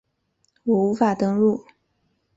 [0.63, 1.63] 我无法登入